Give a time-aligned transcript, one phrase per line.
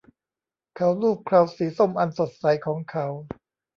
[0.75, 3.07] เขาลูบเคราสีส้มอันสดใสของเขา